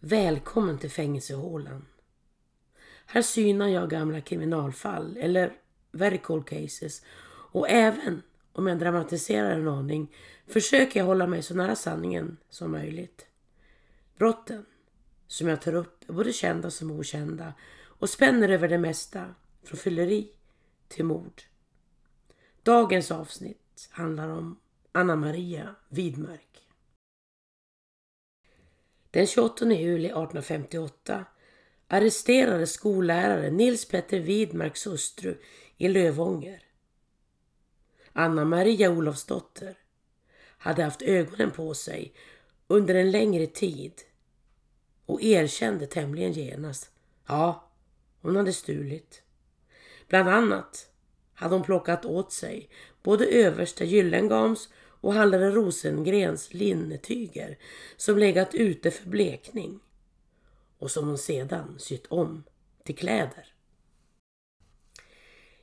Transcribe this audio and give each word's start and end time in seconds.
Välkommen 0.00 0.78
till 0.78 0.90
fängelsehålan. 0.90 1.86
Här 3.06 3.22
synar 3.22 3.68
jag 3.68 3.90
gamla 3.90 4.20
kriminalfall, 4.20 5.16
eller 5.16 5.52
very 5.92 6.18
cold 6.18 6.46
cases. 6.46 7.02
Och 7.52 7.68
även 7.70 8.22
om 8.52 8.66
jag 8.66 8.78
dramatiserar 8.78 9.50
en 9.50 9.68
aning 9.68 10.14
försöker 10.46 11.00
jag 11.00 11.06
hålla 11.06 11.26
mig 11.26 11.42
så 11.42 11.54
nära 11.54 11.76
sanningen 11.76 12.36
som 12.50 12.72
möjligt. 12.72 13.26
Brotten 14.16 14.66
som 15.26 15.48
jag 15.48 15.62
tar 15.62 15.74
upp 15.74 16.08
är 16.08 16.12
både 16.12 16.32
kända 16.32 16.70
som 16.70 16.90
okända 16.90 17.54
och 17.84 18.10
spänner 18.10 18.48
över 18.48 18.68
det 18.68 18.78
mesta, 18.78 19.34
från 19.64 19.78
fylleri 19.78 20.30
till 20.88 21.04
mord. 21.04 21.42
Dagens 22.62 23.10
avsnitt 23.10 23.88
handlar 23.90 24.28
om 24.28 24.58
Anna 24.92 25.16
Maria 25.16 25.74
Widmark. 25.88 26.67
Den 29.10 29.26
28 29.26 29.64
juli 29.74 30.08
1858 30.08 31.24
arresterades 31.88 32.72
skollärare 32.72 33.50
Nils 33.50 33.88
Petter 33.88 34.20
Widmarks 34.20 34.86
hustru 34.86 35.36
i 35.76 35.88
Lövånger. 35.88 36.62
Anna 38.12 38.44
Maria 38.44 38.90
Olofsdotter 38.90 39.78
hade 40.58 40.84
haft 40.84 41.02
ögonen 41.02 41.50
på 41.50 41.74
sig 41.74 42.14
under 42.66 42.94
en 42.94 43.10
längre 43.10 43.46
tid 43.46 43.92
och 45.06 45.22
erkände 45.22 45.86
tämligen 45.86 46.32
genast. 46.32 46.90
Ja, 47.26 47.70
hon 48.20 48.36
hade 48.36 48.52
stulit. 48.52 49.22
Bland 50.08 50.28
annat 50.28 50.90
hade 51.34 51.54
hon 51.54 51.64
plockat 51.64 52.04
åt 52.04 52.32
sig 52.32 52.70
både 53.02 53.26
översta 53.26 53.84
Gyllengams 53.84 54.68
och 55.00 55.14
handlade 55.14 55.50
Rosengrens 55.50 56.54
linnetyger 56.54 57.58
som 57.96 58.18
legat 58.18 58.54
ute 58.54 58.90
för 58.90 59.08
blekning 59.08 59.80
och 60.78 60.90
som 60.90 61.08
hon 61.08 61.18
sedan 61.18 61.78
sytt 61.78 62.06
om 62.06 62.44
till 62.84 62.96
kläder. 62.96 63.54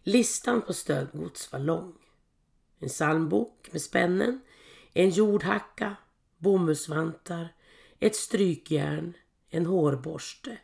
Listan 0.03 0.61
på 0.61 0.73
stöldgods 0.73 1.51
var 1.51 1.59
lång. 1.59 1.93
En 2.79 2.89
psalmbok 2.89 3.69
med 3.71 3.81
spännen, 3.81 4.41
en 4.93 5.09
jordhacka, 5.09 5.95
bomullsvantar, 6.37 7.55
ett 7.99 8.15
strykjärn, 8.15 9.13
en 9.49 9.65
hårborste 9.65 10.57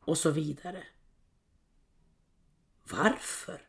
och 0.00 0.18
så 0.18 0.30
vidare. 0.30 0.84
Varför? 2.84 3.68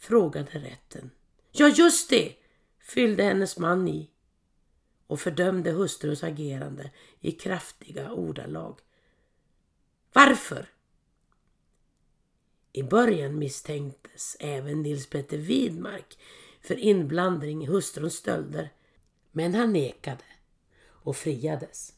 frågade 0.00 0.58
rätten. 0.58 1.10
Ja, 1.52 1.68
just 1.68 2.10
det! 2.10 2.34
Fyllde 2.88 3.22
hennes 3.22 3.58
man 3.58 3.88
i 3.88 4.10
och 5.06 5.20
fördömde 5.20 5.70
hustruns 5.70 6.24
agerande 6.24 6.90
i 7.20 7.32
kraftiga 7.32 8.12
ordalag. 8.12 8.80
Varför? 10.12 10.68
I 12.72 12.82
början 12.82 13.38
misstänktes 13.38 14.36
även 14.40 14.82
Nils 14.82 15.06
Petter 15.06 15.38
Widmark 15.38 16.18
för 16.60 16.78
inblandning 16.78 17.62
i 17.64 17.66
hustruns 17.66 18.14
stölder, 18.14 18.72
men 19.32 19.54
han 19.54 19.72
nekade 19.72 20.24
och 20.86 21.16
friades. 21.16 21.94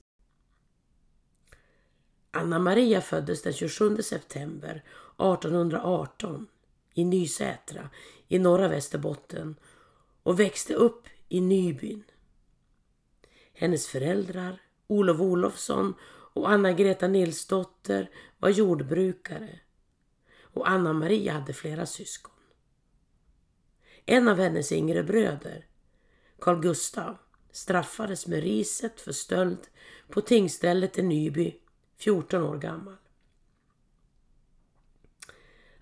Anna 2.30 2.58
Maria 2.58 3.00
föddes 3.00 3.42
den 3.42 3.52
27 3.52 4.02
september 4.02 4.84
1818 5.18 6.46
i 6.94 7.04
Nysätra 7.04 7.90
i 8.28 8.38
norra 8.38 8.68
Västerbotten 8.68 9.56
och 10.22 10.40
växte 10.40 10.74
upp 10.74 11.06
i 11.28 11.40
Nybyn. 11.40 12.04
Hennes 13.52 13.86
föräldrar, 13.86 14.62
Olof 14.86 15.20
Olofsson 15.20 15.94
och 16.32 16.50
Anna-Greta 16.50 17.08
Nilsdotter 17.08 18.10
var 18.38 18.48
jordbrukare 18.48 19.60
och 20.42 20.70
Anna-Maria 20.70 21.32
hade 21.32 21.52
flera 21.52 21.86
syskon. 21.86 22.34
En 24.06 24.28
av 24.28 24.38
hennes 24.38 24.72
yngre 24.72 25.02
bröder, 25.02 25.66
Carl 26.40 26.60
Gustav, 26.60 27.16
straffades 27.50 28.26
med 28.26 28.42
riset 28.42 29.00
för 29.00 29.12
stöld 29.12 29.68
på 30.08 30.20
tingsstället 30.20 30.98
i 30.98 31.02
Nyby, 31.02 31.56
14 31.96 32.42
år 32.42 32.58
gammal. 32.58 32.96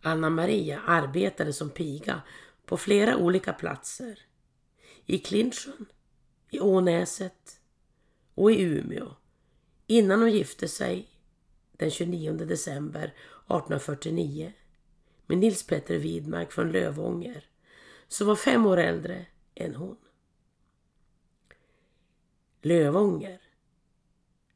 Anna-Maria 0.03 0.81
arbetade 0.87 1.53
som 1.53 1.71
piga 1.71 2.23
på 2.67 2.77
flera 2.77 3.17
olika 3.17 3.53
platser. 3.53 4.28
I 5.11 5.19
Klintsjön, 5.19 5.87
i 6.51 6.61
Ånäset 6.61 7.61
och 8.35 8.53
i 8.53 8.63
Umeå 8.63 9.17
innan 9.87 10.21
hon 10.21 10.33
gifte 10.33 10.69
sig 10.69 11.09
den 11.73 11.91
29 11.91 12.33
december 12.33 13.05
1849 13.05 14.53
med 15.27 15.39
Nils 15.39 15.67
Petter 15.67 15.99
Widmark 15.99 16.53
från 16.53 16.73
Lövånger 16.73 17.51
som 18.09 18.27
var 18.27 18.37
fem 18.37 18.67
år 18.67 18.77
äldre 18.77 19.27
än 19.55 19.75
hon. 19.75 19.97
Lövånger, 22.63 23.41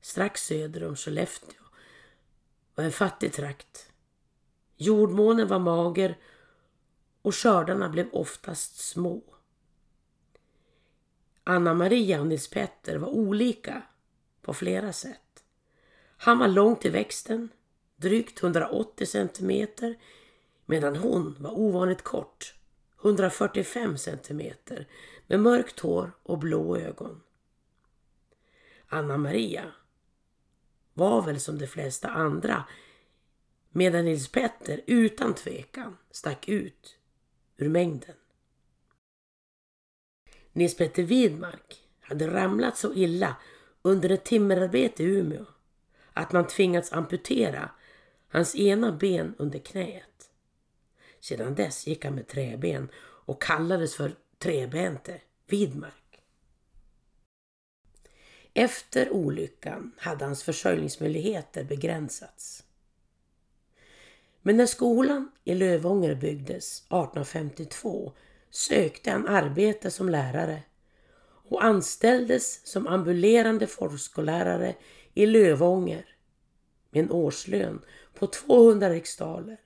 strax 0.00 0.46
söder 0.46 0.84
om 0.84 0.96
Skellefteå, 0.96 1.62
var 2.74 2.84
en 2.84 2.92
fattig 2.92 3.32
trakt. 3.32 3.92
Jordmånen 4.76 5.48
var 5.48 5.58
mager 5.58 6.18
och 7.22 7.34
skördarna 7.34 7.88
blev 7.88 8.08
oftast 8.12 8.78
små. 8.78 9.22
Anna 11.44 11.74
Maria 11.74 12.20
och 12.20 12.26
Nils 12.26 12.50
Petter 12.50 12.96
var 12.96 13.08
olika 13.08 13.82
på 14.42 14.54
flera 14.54 14.92
sätt. 14.92 15.44
Han 16.16 16.38
var 16.38 16.48
lång 16.48 16.76
till 16.76 16.92
växten, 16.92 17.48
drygt 17.96 18.42
180 18.42 19.06
centimeter, 19.06 19.98
medan 20.66 20.96
hon 20.96 21.36
var 21.38 21.58
ovanligt 21.58 22.02
kort, 22.02 22.54
145 23.02 23.98
centimeter, 23.98 24.88
med 25.26 25.40
mörkt 25.40 25.80
hår 25.80 26.12
och 26.22 26.38
blå 26.38 26.76
ögon. 26.76 27.20
Anna 28.86 29.16
Maria 29.16 29.72
var 30.94 31.22
väl 31.22 31.40
som 31.40 31.58
de 31.58 31.66
flesta 31.66 32.08
andra, 32.08 32.64
medan 33.70 34.04
Nils 34.04 34.28
Petter 34.28 34.80
utan 34.86 35.34
tvekan 35.34 35.96
stack 36.10 36.48
ut 36.48 36.98
ur 37.56 37.68
mängden. 37.68 38.14
Nils 40.52 40.76
Petter 40.76 41.02
Widmark 41.02 41.82
hade 42.00 42.34
ramlat 42.34 42.76
så 42.76 42.94
illa 42.94 43.36
under 43.82 44.10
ett 44.10 44.24
timmerarbete 44.24 45.02
i 45.02 45.06
Umeå 45.06 45.44
att 46.12 46.32
man 46.32 46.46
tvingats 46.46 46.92
amputera 46.92 47.70
hans 48.28 48.56
ena 48.56 48.92
ben 48.92 49.34
under 49.38 49.58
knäet. 49.58 50.30
Sedan 51.20 51.54
dess 51.54 51.86
gick 51.86 52.04
han 52.04 52.14
med 52.14 52.28
träben 52.28 52.88
och 52.98 53.42
kallades 53.42 53.96
för 53.96 54.14
Träbente 54.38 55.20
Widmark. 55.46 56.22
Efter 58.54 59.10
olyckan 59.10 59.92
hade 59.98 60.24
hans 60.24 60.42
försörjningsmöjligheter 60.42 61.64
begränsats. 61.64 62.64
Men 64.42 64.56
när 64.56 64.66
skolan 64.66 65.30
i 65.44 65.54
Lövånger 65.54 66.14
byggdes 66.14 66.78
1852 66.78 68.12
sökte 68.52 69.10
han 69.10 69.28
arbete 69.28 69.90
som 69.90 70.08
lärare 70.08 70.62
och 71.48 71.64
anställdes 71.64 72.66
som 72.66 72.86
ambulerande 72.86 73.66
folkskollärare 73.66 74.74
i 75.14 75.26
Lövånger 75.26 76.16
med 76.90 77.04
en 77.04 77.10
årslön 77.10 77.84
på 78.14 78.26
200 78.26 78.90
riksdaler 78.90 79.60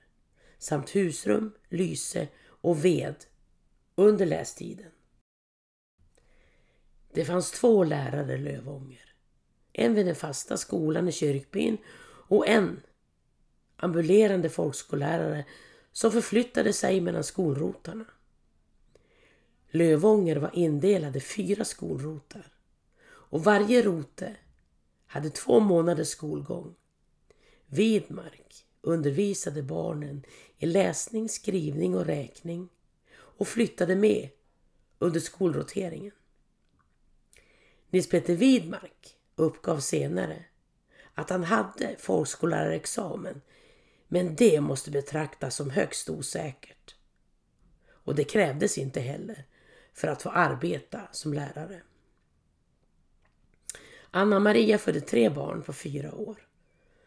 samt 0.57 0.95
husrum, 0.95 1.53
lyse 1.69 2.27
och 2.61 2.85
ved 2.85 3.15
under 3.95 4.25
lästiden. 4.25 4.91
Det 7.13 7.25
fanns 7.25 7.51
två 7.51 7.83
lärare 7.83 8.33
i 8.33 8.37
Lövånger. 8.37 9.13
En 9.73 9.93
vid 9.93 10.05
den 10.05 10.15
fasta 10.15 10.57
skolan 10.57 11.07
i 11.07 11.11
kyrkbyn 11.11 11.77
och 12.27 12.47
en 12.47 12.81
ambulerande 13.75 14.49
folkskollärare 14.49 15.45
som 15.91 16.11
förflyttade 16.11 16.73
sig 16.73 17.01
mellan 17.01 17.23
skolrotarna. 17.23 18.05
Lövånger 19.69 20.35
var 20.35 20.51
indelade 20.53 21.19
fyra 21.19 21.65
skolrotar 21.65 22.53
och 23.07 23.43
varje 23.43 23.81
rote 23.81 24.35
hade 25.07 25.29
två 25.29 25.59
månaders 25.59 26.07
skolgång. 26.07 26.75
Widmark 27.65 28.65
undervisade 28.81 29.63
barnen 29.63 30.23
i 30.57 30.65
läsning, 30.65 31.29
skrivning 31.29 31.95
och 31.95 32.05
räkning 32.05 32.69
och 33.13 33.47
flyttade 33.47 33.95
med 33.95 34.29
under 34.99 35.19
skolroteringen. 35.19 36.11
Nils 37.89 38.09
Petter 38.09 38.35
Widmark 38.35 39.17
uppgav 39.35 39.79
senare 39.79 40.45
att 41.13 41.29
han 41.29 41.43
hade 41.43 41.95
folkskollärarexamen 41.99 43.41
men 44.07 44.35
det 44.35 44.61
måste 44.61 44.91
betraktas 44.91 45.55
som 45.55 45.69
högst 45.69 46.09
osäkert. 46.09 46.95
Och 47.89 48.15
det 48.15 48.23
krävdes 48.23 48.77
inte 48.77 48.99
heller 48.99 49.45
för 49.97 50.07
att 50.07 50.21
få 50.21 50.29
arbeta 50.29 51.01
som 51.11 51.33
lärare. 51.33 51.81
Anna 54.11 54.39
Maria 54.39 54.77
födde 54.77 55.01
tre 55.01 55.29
barn 55.29 55.61
på 55.61 55.73
fyra 55.73 56.15
år. 56.15 56.47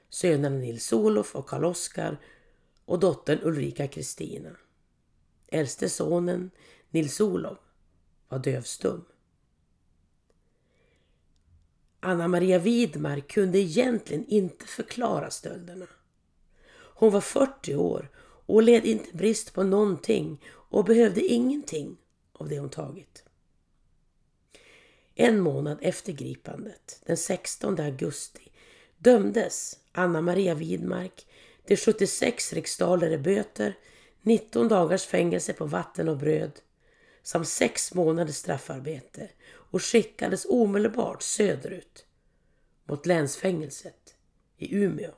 Sönerna 0.08 0.56
Nils-Olof 0.56 1.34
och 1.36 1.48
Karl-Oskar 1.48 2.20
och 2.84 2.98
dottern 2.98 3.38
Ulrika 3.42 3.88
Kristina. 3.88 4.50
Äldste 5.48 5.88
sonen 5.88 6.50
Nils-Olof 6.90 7.58
var 8.28 8.38
dövstum. 8.38 9.04
Anna 12.00 12.28
Maria 12.28 12.58
Widmark 12.58 13.28
kunde 13.28 13.58
egentligen 13.58 14.26
inte 14.26 14.66
förklara 14.66 15.30
stölderna. 15.30 15.86
Hon 16.72 17.12
var 17.12 17.20
40 17.20 17.74
år 17.74 18.10
och 18.46 18.62
led 18.62 18.84
inte 18.84 19.16
brist 19.16 19.54
på 19.54 19.62
någonting 19.62 20.44
och 20.46 20.84
behövde 20.84 21.20
ingenting 21.20 21.96
av 22.40 22.48
det 22.48 22.58
hon 22.58 22.70
tagit. 22.70 23.24
En 25.14 25.40
månad 25.40 25.78
efter 25.80 26.12
gripandet, 26.12 27.02
den 27.06 27.16
16 27.16 27.80
augusti, 27.80 28.52
dömdes 28.98 29.78
Anna 29.92 30.20
Maria 30.20 30.54
Widmark 30.54 31.26
till 31.64 31.78
76 31.78 32.52
riksdaler 32.52 33.10
i 33.10 33.18
böter, 33.18 33.78
19 34.22 34.68
dagars 34.68 35.06
fängelse 35.06 35.52
på 35.52 35.66
vatten 35.66 36.08
och 36.08 36.16
bröd 36.16 36.60
samt 37.22 37.48
sex 37.48 37.94
månaders 37.94 38.36
straffarbete 38.36 39.30
och 39.50 39.82
skickades 39.82 40.44
omedelbart 40.44 41.22
söderut 41.22 42.06
mot 42.84 43.06
länsfängelset 43.06 44.14
i 44.56 44.76
Umeå. 44.76 45.12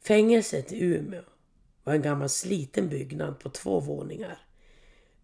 Fängelset 0.00 0.72
i 0.72 0.84
Umeå 0.84 1.22
var 1.84 1.94
en 1.94 2.02
gammal 2.02 2.28
sliten 2.28 2.88
byggnad 2.88 3.40
på 3.40 3.48
två 3.50 3.80
våningar 3.80 4.49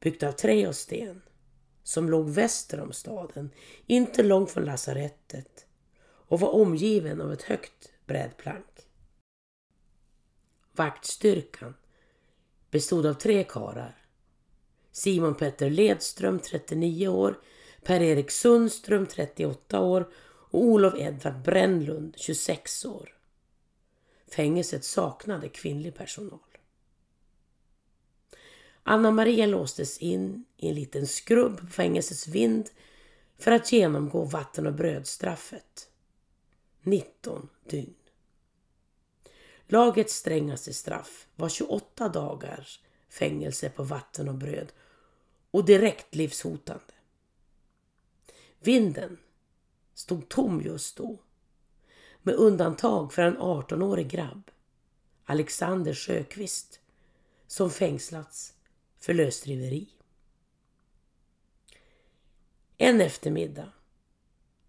byggt 0.07 0.23
av 0.23 0.33
trä 0.33 0.69
och 0.69 0.77
sten 0.77 1.23
som 1.83 2.11
låg 2.11 2.31
väster 2.31 2.81
om 2.81 2.93
staden, 2.93 3.51
inte 3.87 4.23
långt 4.23 4.51
från 4.51 4.65
lasarettet 4.65 5.67
och 6.03 6.41
var 6.41 6.49
omgiven 6.49 7.21
av 7.21 7.33
ett 7.33 7.43
högt 7.43 7.93
brädplank. 8.07 8.89
Vaktstyrkan 10.73 11.75
bestod 12.71 13.07
av 13.07 13.15
tre 13.15 13.45
karar. 13.45 14.07
Simon 14.93 15.35
Petter 15.35 15.71
Ledström, 15.71 16.39
39 16.39 17.09
år, 17.09 17.39
Per-Erik 17.83 18.31
Sundström, 18.31 19.07
38 19.07 19.81
år 19.81 20.13
och 20.51 20.61
Olof 20.61 20.95
Edvard 20.99 21.43
Brännlund, 21.43 22.15
26 22.19 22.85
år. 22.85 23.15
Fängelset 24.31 24.85
saknade 24.85 25.49
kvinnlig 25.49 25.95
personal. 25.95 26.39
Anna 28.89 29.11
Maria 29.11 29.47
låstes 29.47 29.99
in 29.99 30.45
i 30.57 30.69
en 30.69 30.75
liten 30.75 31.07
skrubb 31.07 31.61
på 31.61 31.67
fängelsets 31.67 32.29
vind 32.29 32.71
för 33.39 33.53
att 33.53 33.73
genomgå 33.73 34.25
vatten 34.25 34.67
och 34.67 34.75
brödstraffet. 34.75 35.89
19 36.83 37.49
dygn. 37.71 37.95
Lagets 39.67 40.15
strängaste 40.15 40.73
straff 40.73 41.27
var 41.37 41.49
28 41.49 42.09
dagars 42.09 42.81
fängelse 43.09 43.71
på 43.71 43.83
vatten 43.83 44.29
och 44.29 44.35
bröd 44.35 44.73
och 45.51 45.65
direkt 45.65 46.15
livshotande. 46.15 46.95
Vinden 48.61 49.19
stod 49.95 50.29
tom 50.29 50.63
just 50.63 50.97
då 50.97 51.19
med 52.23 52.35
undantag 52.35 53.13
för 53.13 53.23
en 53.23 53.39
18-årig 53.39 54.09
grabb, 54.09 54.51
Alexander 55.25 55.95
Sjöqvist, 55.95 56.81
som 57.47 57.71
fängslats 57.71 58.56
för 59.07 59.15
lösdriveri. 59.15 59.89
En 62.77 63.01
eftermiddag, 63.01 63.73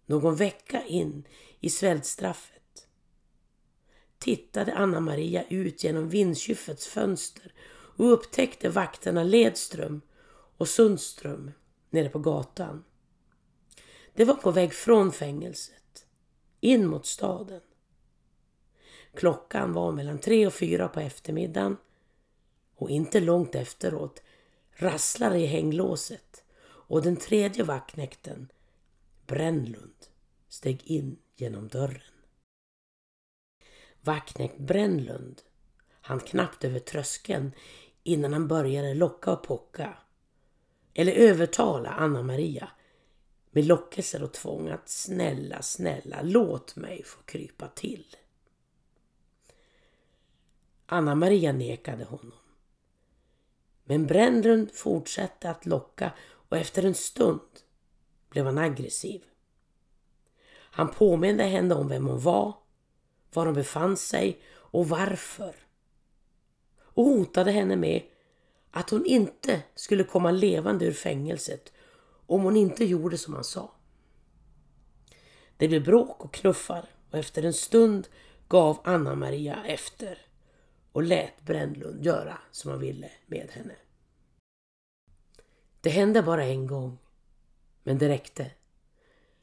någon 0.06 0.36
vecka 0.36 0.84
in 0.86 1.24
i 1.60 1.70
svältstraffet, 1.70 2.88
tittade 4.18 4.74
Anna 4.74 5.00
Maria 5.00 5.44
ut 5.48 5.84
genom 5.84 6.08
vindskyffets 6.08 6.86
fönster 6.86 7.52
och 7.96 8.12
upptäckte 8.12 8.68
vakterna 8.68 9.22
Ledström 9.22 10.00
och 10.56 10.68
Sundström 10.68 11.52
nere 11.90 12.08
på 12.08 12.18
gatan. 12.18 12.84
Det 14.14 14.24
var 14.24 14.34
på 14.34 14.50
väg 14.50 14.74
från 14.74 15.12
fängelset, 15.12 16.06
in 16.60 16.86
mot 16.86 17.06
staden. 17.06 17.60
Klockan 19.14 19.72
var 19.72 19.92
mellan 19.92 20.18
tre 20.18 20.46
och 20.46 20.54
fyra 20.54 20.88
på 20.88 21.00
eftermiddagen 21.00 21.76
och 22.74 22.90
inte 22.90 23.20
långt 23.20 23.54
efteråt 23.54 24.22
rasslade 24.78 25.38
i 25.38 25.46
hänglåset 25.46 26.44
och 26.62 27.02
den 27.02 27.16
tredje 27.16 27.64
vaktknekten, 27.64 28.52
Brännlund, 29.26 30.06
steg 30.48 30.86
in 30.86 31.18
genom 31.36 31.68
dörren. 31.68 32.02
Vaktknekt 34.00 34.58
Brännlund 34.58 35.42
han 36.00 36.20
knappt 36.20 36.64
över 36.64 36.78
tröskeln 36.78 37.52
innan 38.02 38.32
han 38.32 38.48
började 38.48 38.94
locka 38.94 39.32
och 39.32 39.42
pocka. 39.42 39.98
Eller 40.94 41.12
övertala 41.12 41.90
Anna-Maria 41.90 42.70
med 43.50 43.66
lockelser 43.66 44.22
och 44.22 44.32
tvång 44.32 44.68
att 44.68 44.88
snälla, 44.88 45.62
snälla, 45.62 46.22
låt 46.22 46.76
mig 46.76 47.04
få 47.04 47.22
krypa 47.22 47.68
till. 47.68 48.16
Anna-Maria 50.86 51.52
nekade 51.52 52.04
honom. 52.04 52.47
Men 53.88 54.06
Brännlund 54.06 54.72
fortsatte 54.72 55.50
att 55.50 55.66
locka 55.66 56.12
och 56.48 56.56
efter 56.56 56.84
en 56.84 56.94
stund 56.94 57.40
blev 58.30 58.44
han 58.44 58.58
aggressiv. 58.58 59.22
Han 60.50 60.88
påminde 60.88 61.44
henne 61.44 61.74
om 61.74 61.88
vem 61.88 62.06
hon 62.06 62.20
var, 62.20 62.54
var 63.32 63.46
hon 63.46 63.54
befann 63.54 63.96
sig 63.96 64.40
och 64.54 64.88
varför. 64.88 65.54
Och 66.80 67.04
hotade 67.04 67.50
henne 67.50 67.76
med 67.76 68.02
att 68.70 68.90
hon 68.90 69.06
inte 69.06 69.62
skulle 69.74 70.04
komma 70.04 70.30
levande 70.30 70.84
ur 70.84 70.92
fängelset 70.92 71.72
om 72.26 72.42
hon 72.42 72.56
inte 72.56 72.84
gjorde 72.84 73.18
som 73.18 73.34
han 73.34 73.44
sa. 73.44 73.72
Det 75.56 75.68
blev 75.68 75.84
bråk 75.84 76.24
och 76.24 76.34
knuffar 76.34 76.88
och 77.10 77.18
efter 77.18 77.42
en 77.42 77.54
stund 77.54 78.08
gav 78.48 78.80
Anna-Maria 78.84 79.64
efter 79.64 80.27
och 80.98 81.04
lät 81.04 81.44
Brännlund 81.44 82.04
göra 82.04 82.38
som 82.50 82.70
han 82.70 82.80
ville 82.80 83.10
med 83.26 83.50
henne. 83.50 83.74
Det 85.80 85.90
hände 85.90 86.22
bara 86.22 86.44
en 86.44 86.66
gång, 86.66 86.98
men 87.82 87.98
det 87.98 88.08
räckte. 88.08 88.50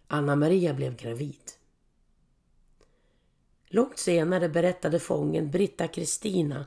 Anna-Maria 0.07 0.73
blev 0.73 0.95
gravid. 0.95 1.51
Långt 3.65 3.97
senare 3.97 4.50
berättade 4.50 5.00
fången 5.00 5.51
Britta 5.51 5.88
Kristina, 5.88 6.65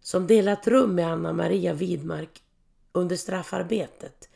som 0.00 0.26
delat 0.26 0.66
rum 0.66 0.94
med 0.94 1.12
Anna-Maria 1.12 1.74
Widmark 1.74 2.42
under 2.92 3.16
straffarbetet, 3.16 4.28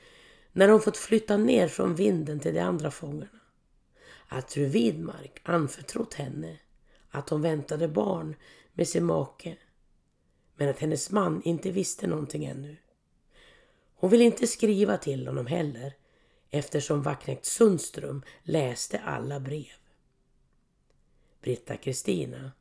när 0.52 0.68
hon 0.68 0.80
fått 0.80 0.96
flytta 0.96 1.36
ner 1.36 1.68
från 1.68 1.94
vinden 1.94 2.40
till 2.40 2.54
de 2.54 2.60
andra 2.60 2.90
fångarna, 2.90 3.40
att 4.28 4.52
fru 4.52 4.66
Widmark 4.66 5.40
anförtrott 5.44 6.14
henne 6.14 6.58
att 7.10 7.30
hon 7.30 7.42
väntade 7.42 7.88
barn 7.88 8.36
med 8.72 8.88
sin 8.88 9.04
make 9.04 9.56
men 10.56 10.68
att 10.68 10.78
hennes 10.78 11.10
man 11.10 11.42
inte 11.44 11.70
visste 11.70 12.06
någonting 12.06 12.44
ännu. 12.44 12.76
Hon 13.94 14.10
ville 14.10 14.24
inte 14.24 14.46
skriva 14.46 14.96
till 14.96 15.26
honom 15.26 15.46
heller 15.46 15.94
eftersom 16.50 17.02
vaktknekt 17.02 17.44
Sundström 17.44 18.22
läste 18.42 18.98
alla 18.98 19.40
brev. 19.40 19.72
Britta 21.40 21.76
Kristina 21.76 22.52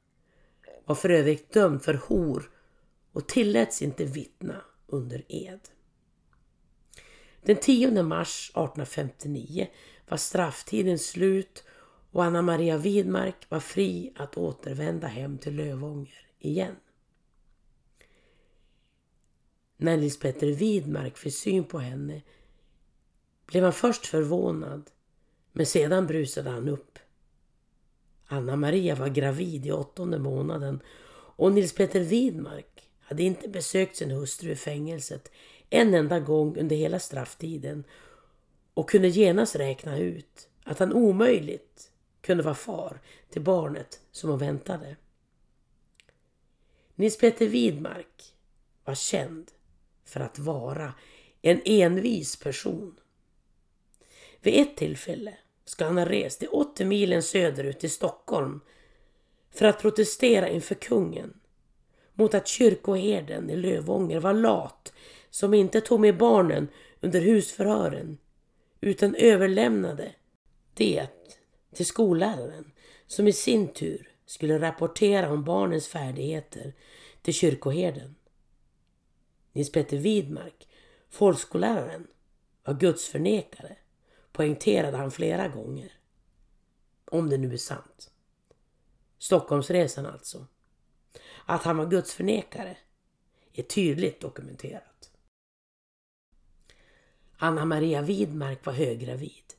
var 0.85 0.95
för 0.95 1.09
övrigt 1.09 1.53
dömd 1.53 1.83
för 1.83 1.93
hor 1.93 2.51
och 3.11 3.27
tilläts 3.27 3.81
inte 3.81 4.05
vittna 4.05 4.61
under 4.87 5.23
ed. 5.27 5.59
Den 7.41 7.57
10 7.57 8.03
mars 8.03 8.49
1859 8.49 9.67
var 10.07 10.17
strafftiden 10.17 10.99
slut 10.99 11.63
och 12.11 12.23
Anna 12.23 12.41
Maria 12.41 12.77
Widmark 12.77 13.45
var 13.49 13.59
fri 13.59 14.13
att 14.15 14.37
återvända 14.37 15.07
hem 15.07 15.37
till 15.37 15.55
Lövånger 15.55 16.27
igen. 16.39 16.75
När 19.83 19.97
Nils 19.97 20.19
Petter 20.19 20.47
Widmark 20.47 21.17
fick 21.17 21.33
syn 21.33 21.63
på 21.63 21.79
henne 21.79 22.21
blev 23.45 23.63
han 23.63 23.73
först 23.73 24.05
förvånad, 24.05 24.89
men 25.51 25.65
sedan 25.65 26.07
brusade 26.07 26.49
han 26.49 26.67
upp. 26.67 26.99
Anna-Maria 28.25 28.95
var 28.95 29.07
gravid 29.07 29.65
i 29.65 29.71
åttonde 29.71 30.19
månaden 30.19 30.79
och 31.35 31.51
Nils 31.51 31.75
Petter 31.75 31.99
Widmark 31.99 32.89
hade 32.99 33.23
inte 33.23 33.47
besökt 33.47 33.95
sin 33.95 34.11
hustru 34.11 34.51
i 34.51 34.55
fängelset 34.55 35.31
en 35.69 35.93
enda 35.93 36.19
gång 36.19 36.57
under 36.57 36.75
hela 36.75 36.99
strafftiden 36.99 37.83
och 38.73 38.89
kunde 38.89 39.07
genast 39.07 39.55
räkna 39.55 39.97
ut 39.97 40.49
att 40.63 40.79
han 40.79 40.93
omöjligt 40.93 41.91
kunde 42.21 42.43
vara 42.43 42.55
far 42.55 43.01
till 43.29 43.41
barnet 43.41 43.99
som 44.11 44.29
hon 44.29 44.39
väntade. 44.39 44.95
Nils 46.95 47.17
Petter 47.17 47.47
Widmark 47.47 48.33
var 48.85 48.95
känd 48.95 49.51
för 50.13 50.19
att 50.19 50.39
vara 50.39 50.93
en 51.41 51.61
envis 51.65 52.35
person. 52.35 52.95
Vid 54.41 54.61
ett 54.61 54.77
tillfälle 54.77 55.37
ska 55.65 55.85
han 55.85 55.97
ha 55.97 56.05
rest 56.05 56.39
de 56.39 56.47
80 56.47 56.85
milen 56.85 57.23
söderut 57.23 57.79
till 57.79 57.91
Stockholm 57.91 58.61
för 59.51 59.65
att 59.65 59.81
protestera 59.81 60.49
inför 60.49 60.75
kungen 60.75 61.33
mot 62.13 62.33
att 62.33 62.47
kyrkoherden 62.47 63.49
i 63.49 63.55
Lövånger 63.55 64.19
var 64.19 64.33
lat 64.33 64.93
som 65.29 65.53
inte 65.53 65.81
tog 65.81 65.99
med 65.99 66.17
barnen 66.17 66.67
under 67.01 67.21
husförhören 67.21 68.17
utan 68.81 69.15
överlämnade 69.15 70.11
det 70.73 71.07
till 71.75 71.85
skolläraren 71.85 72.71
som 73.07 73.27
i 73.27 73.33
sin 73.33 73.73
tur 73.73 74.09
skulle 74.25 74.59
rapportera 74.59 75.31
om 75.31 75.43
barnens 75.43 75.87
färdigheter 75.87 76.73
till 77.21 77.33
kyrkoherden. 77.33 78.15
Nils 79.53 79.71
Petter 79.71 79.97
Widmark, 79.97 80.67
folkskolläraren, 81.09 82.07
var 82.63 82.73
gudsförnekare, 82.73 83.77
poängterade 84.31 84.97
han 84.97 85.11
flera 85.11 85.47
gånger. 85.47 85.91
Om 87.05 87.29
det 87.29 87.37
nu 87.37 87.53
är 87.53 87.57
sant. 87.57 88.11
Stockholmsresan 89.17 90.05
alltså. 90.05 90.47
Att 91.45 91.63
han 91.63 91.77
var 91.77 91.85
gudsförnekare 91.85 92.77
är 93.53 93.63
tydligt 93.63 94.21
dokumenterat. 94.21 95.11
Anna 97.37 97.65
Maria 97.65 98.01
Widmark 98.01 98.65
var 98.65 98.73
höggravid. 98.73 99.53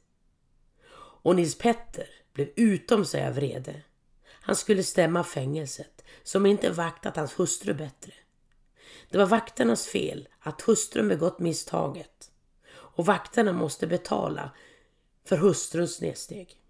Och 0.96 1.36
Nils 1.36 1.58
Petter 1.58 2.08
blev 2.32 2.48
utom 2.56 3.04
sig 3.04 3.26
av 3.26 3.34
vrede. 3.34 3.82
Han 4.24 4.56
skulle 4.56 4.82
stämma 4.82 5.24
fängelset 5.24 6.04
som 6.22 6.46
inte 6.46 6.70
vaktat 6.70 7.16
hans 7.16 7.38
hustru 7.38 7.74
bättre. 7.74 8.12
Det 9.10 9.18
var 9.18 9.26
vakternas 9.26 9.86
fel 9.86 10.28
att 10.40 10.60
hustrun 10.60 11.08
begått 11.08 11.38
misstaget 11.38 12.30
och 12.74 13.06
vakterna 13.06 13.52
måste 13.52 13.86
betala 13.86 14.50
för 15.24 15.36
hustruns 15.36 15.94
snedsteg. 15.94 16.60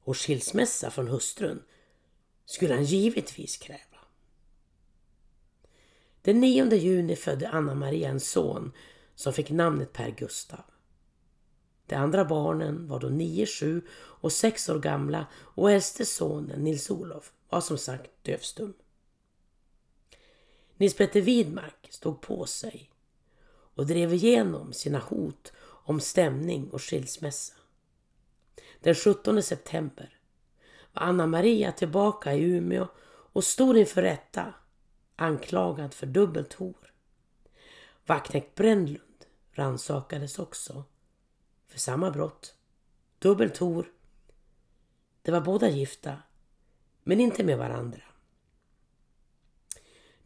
Och 0.00 0.16
skilsmässa 0.16 0.90
från 0.90 1.08
hustrun 1.08 1.62
skulle 2.44 2.74
han 2.74 2.84
givetvis 2.84 3.56
kräva. 3.56 3.80
Den 6.22 6.40
9 6.40 6.74
juni 6.74 7.16
födde 7.16 7.48
Anna 7.48 7.74
Maria 7.74 8.08
en 8.08 8.20
son 8.20 8.72
som 9.14 9.32
fick 9.32 9.50
namnet 9.50 9.92
Per 9.92 10.10
Gustav. 10.10 10.64
De 11.86 11.94
andra 11.94 12.24
barnen 12.24 12.88
var 12.88 13.00
då 13.00 13.08
9, 13.08 13.46
7 13.46 13.82
och 13.92 14.32
6 14.32 14.68
år 14.68 14.78
gamla 14.78 15.26
och 15.34 15.70
äldste 15.70 16.04
sonen 16.06 16.64
Nils-Olof 16.64 17.32
var 17.48 17.60
som 17.60 17.78
sagt 17.78 18.10
dövstum. 18.22 18.74
Nils 20.76 20.96
Petter 20.96 21.20
Widmark 21.20 21.88
stod 21.90 22.20
på 22.20 22.46
sig 22.46 22.90
och 23.74 23.86
drev 23.86 24.12
igenom 24.12 24.72
sina 24.72 24.98
hot 24.98 25.52
om 25.60 26.00
stämning 26.00 26.70
och 26.70 26.82
skilsmässa. 26.82 27.54
Den 28.80 28.94
17 28.94 29.42
september 29.42 30.18
var 30.92 31.02
Anna 31.02 31.26
Maria 31.26 31.72
tillbaka 31.72 32.34
i 32.34 32.42
Umeå 32.42 32.88
och 33.06 33.44
stod 33.44 33.76
inför 33.76 34.02
rätta 34.02 34.54
anklagad 35.16 35.94
för 35.94 36.06
dubbelt 36.06 36.52
hor. 36.52 36.92
Vaknäkt 38.06 38.54
Brännlund 38.54 39.24
rannsakades 39.52 40.38
också 40.38 40.84
för 41.66 41.78
samma 41.78 42.10
brott. 42.10 42.54
Dubbelt 43.18 43.56
hor. 43.56 43.92
De 45.22 45.32
var 45.32 45.40
båda 45.40 45.68
gifta, 45.68 46.22
men 47.02 47.20
inte 47.20 47.44
med 47.44 47.58
varandra. 47.58 48.02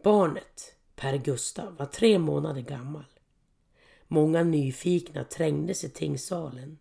Barnet, 0.03 0.75
Per 0.97 1.17
Gustav, 1.17 1.77
var 1.77 1.87
tre 1.87 2.19
månader 2.19 2.61
gammal. 2.61 3.05
Många 4.09 4.43
nyfikna 4.43 5.25
trängdes 5.25 5.85
i 5.85 5.91
tingssalen. 5.91 6.79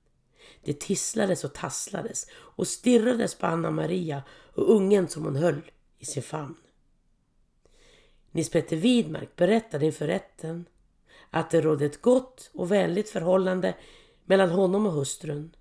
Det 0.63 0.79
tisslades 0.79 1.43
och 1.43 1.53
tasslades 1.53 2.27
och 2.31 2.67
stirrades 2.67 3.35
på 3.35 3.45
Anna 3.45 3.71
Maria 3.71 4.23
och 4.29 4.75
ungen 4.75 5.07
som 5.07 5.25
hon 5.25 5.35
höll 5.35 5.71
i 5.97 6.05
sin 6.05 6.23
famn. 6.23 6.55
Nils 8.31 8.49
Petter 8.49 8.75
Widmark 8.75 9.35
berättade 9.35 9.85
inför 9.85 10.07
rätten 10.07 10.65
att 11.29 11.49
det 11.51 11.61
rådde 11.61 11.85
ett 11.85 12.01
gott 12.01 12.49
och 12.53 12.71
vänligt 12.71 13.09
förhållande 13.09 13.75
mellan 14.25 14.49
honom 14.49 14.85
och 14.85 14.93
hustrun. 14.93 15.55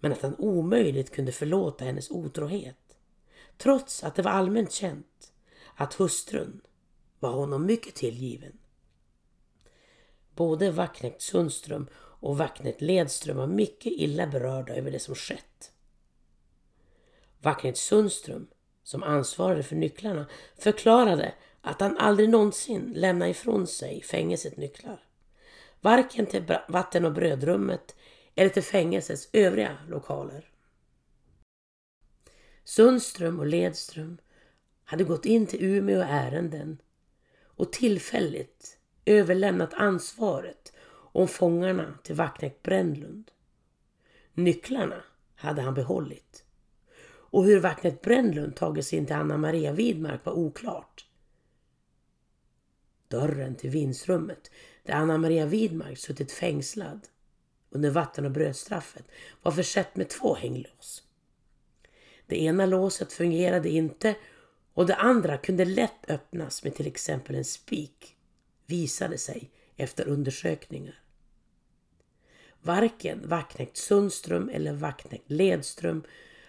Men 0.00 0.12
att 0.12 0.22
han 0.22 0.34
omöjligt 0.38 1.14
kunde 1.14 1.32
förlåta 1.32 1.84
hennes 1.84 2.10
otrohet. 2.10 2.96
Trots 3.58 4.04
att 4.04 4.14
det 4.14 4.22
var 4.22 4.30
allmänt 4.30 4.72
känt 4.72 5.33
att 5.76 5.94
hustrun 5.94 6.60
var 7.18 7.30
honom 7.30 7.66
mycket 7.66 7.94
tillgiven. 7.94 8.58
Både 10.34 10.70
Wacknekt 10.70 11.22
Sundström 11.22 11.88
och 11.96 12.38
Wacknekt 12.38 12.80
Ledström 12.80 13.36
var 13.36 13.46
mycket 13.46 13.92
illa 13.92 14.26
berörda 14.26 14.74
över 14.74 14.90
det 14.90 14.98
som 14.98 15.14
skett. 15.14 15.72
Wacknekt 17.42 17.78
Sundström, 17.78 18.46
som 18.82 19.02
ansvarade 19.02 19.62
för 19.62 19.76
nycklarna, 19.76 20.26
förklarade 20.58 21.34
att 21.60 21.80
han 21.80 21.98
aldrig 21.98 22.28
någonsin 22.28 22.92
lämnade 22.96 23.30
ifrån 23.30 23.66
sig 23.66 24.02
fängelsets 24.02 24.56
nycklar. 24.56 25.06
Varken 25.80 26.26
till 26.26 26.56
vatten 26.68 27.04
och 27.04 27.12
brödrummet 27.12 27.96
eller 28.34 28.50
till 28.50 28.62
fängelsets 28.62 29.28
övriga 29.32 29.78
lokaler. 29.88 30.50
Sundström 32.64 33.40
och 33.40 33.46
Ledström 33.46 34.18
hade 34.84 35.04
gått 35.04 35.26
in 35.26 35.46
till 35.46 35.64
Umeå 35.64 36.00
ärenden 36.00 36.78
och 37.44 37.72
tillfälligt 37.72 38.78
överlämnat 39.04 39.74
ansvaret 39.74 40.72
om 41.12 41.28
fångarna 41.28 41.98
till 42.02 42.14
vaktknekt 42.14 42.62
Brännlund. 42.62 43.30
Nycklarna 44.34 45.04
hade 45.34 45.62
han 45.62 45.74
behållit. 45.74 46.44
Och 47.06 47.44
hur 47.44 47.60
vaktknekt 47.60 48.02
Brännlund 48.02 48.56
tagit 48.56 48.86
sig 48.86 48.98
in 48.98 49.06
till 49.06 49.16
Anna 49.16 49.36
Maria 49.36 49.72
Widmark 49.72 50.24
var 50.24 50.32
oklart. 50.32 51.06
Dörren 53.08 53.54
till 53.54 53.70
vindsrummet 53.70 54.50
där 54.82 54.94
Anna 54.94 55.18
Maria 55.18 55.46
Widmark 55.46 55.98
suttit 55.98 56.32
fängslad 56.32 57.08
under 57.70 57.90
vatten 57.90 58.24
och 58.24 58.30
brödstraffet 58.30 59.04
var 59.42 59.52
försett 59.52 59.96
med 59.96 60.08
två 60.08 60.34
hänglås. 60.34 61.02
Det 62.26 62.42
ena 62.42 62.66
låset 62.66 63.12
fungerade 63.12 63.68
inte 63.68 64.14
och 64.74 64.86
det 64.86 64.94
andra 64.94 65.36
kunde 65.36 65.64
lätt 65.64 66.10
öppnas 66.10 66.64
med 66.64 66.74
till 66.74 66.86
exempel 66.86 67.34
en 67.34 67.44
spik, 67.44 68.16
visade 68.66 69.18
sig 69.18 69.50
efter 69.76 70.08
undersökningar. 70.08 71.00
Varken 72.62 73.28
Wacknekt 73.28 73.76
Sundström 73.76 74.48
eller 74.48 74.72
Wacknekt 74.72 75.30
Ledström 75.30 76.02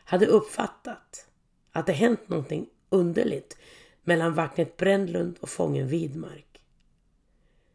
hade 0.05 0.25
uppfattat 0.25 1.27
att 1.71 1.85
det 1.85 1.93
hänt 1.93 2.29
någonting 2.29 2.69
underligt 2.89 3.57
mellan 4.03 4.33
Wacknekt 4.33 4.77
Brändlund 4.77 5.37
och 5.39 5.49
fången 5.49 5.87
Widmark. 5.87 6.61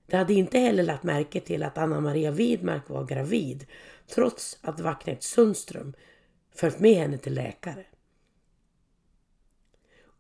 De 0.07 0.17
hade 0.17 0.35
inte 0.35 0.59
heller 0.59 0.83
lagt 0.83 1.03
märke 1.03 1.41
till 1.41 1.63
att 1.63 1.79
Anna 1.79 2.01
Maria 2.01 2.31
Widmark 2.31 2.89
var 2.89 3.05
gravid 3.05 3.67
trots 4.07 4.59
att 4.61 4.81
Wacknekt 4.81 5.23
Sundström 5.23 5.95
följt 6.55 6.81
med 6.81 6.95
henne 6.95 7.19
till 7.19 7.35
läkare. 7.35 7.85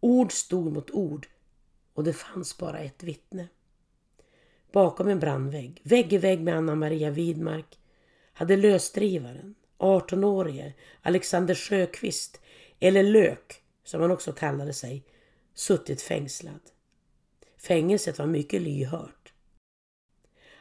Ord 0.01 0.33
stod 0.33 0.73
mot 0.73 0.91
ord 0.91 1.27
och 1.95 2.05
det 2.05 2.13
fanns 2.13 2.59
bara 2.59 2.79
ett 2.79 3.03
vittne. 3.03 3.49
Bakom 4.73 5.09
en 5.09 5.21
brandvägg, 5.21 5.81
vägg 5.85 6.13
i 6.13 6.19
vägg 6.19 6.41
med 6.41 6.57
Anna 6.57 6.75
Maria 6.75 7.11
Widmark, 7.11 7.79
hade 8.33 8.57
lösdrivaren, 8.57 9.55
18-årige 9.79 10.73
Alexander 11.03 11.55
Sjöqvist, 11.55 12.41
eller 12.81 13.03
Lök 13.03 13.63
som 13.85 14.01
han 14.01 14.11
också 14.11 14.33
kallade 14.33 14.73
sig, 14.73 15.05
suttit 15.55 16.03
fängslad. 16.03 16.61
Fängelset 17.57 18.19
var 18.19 18.27
mycket 18.27 18.63
lyhört. 18.63 19.33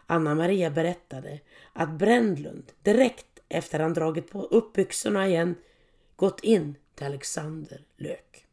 Anna 0.05 0.35
Maria 0.35 0.69
berättade 0.69 1.39
att 1.73 1.91
Brändlund 1.91 2.71
direkt 2.83 3.39
efter 3.49 3.79
han 3.79 3.93
dragit 3.93 4.31
på 4.31 4.43
upp 4.43 4.73
byxorna 4.73 5.27
igen 5.27 5.55
gått 6.15 6.39
in 6.43 6.75
till 6.95 7.05
Alexander 7.05 7.85
Lök. 7.97 8.48